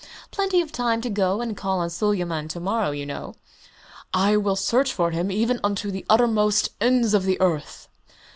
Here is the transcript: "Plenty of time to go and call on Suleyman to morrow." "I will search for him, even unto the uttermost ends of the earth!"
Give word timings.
"Plenty 0.31 0.61
of 0.63 0.71
time 0.71 0.99
to 1.01 1.11
go 1.11 1.41
and 1.41 1.55
call 1.55 1.77
on 1.79 1.91
Suleyman 1.91 2.47
to 2.47 2.59
morrow." 2.59 3.35
"I 4.15 4.35
will 4.35 4.55
search 4.55 4.91
for 4.91 5.11
him, 5.11 5.29
even 5.31 5.59
unto 5.63 5.91
the 5.91 6.07
uttermost 6.09 6.69
ends 6.81 7.13
of 7.13 7.21
the 7.23 7.39
earth!" 7.39 7.87